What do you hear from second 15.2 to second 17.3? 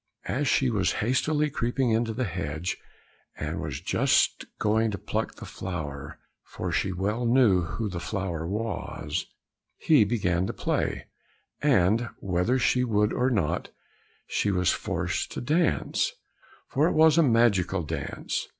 to dance, for it was a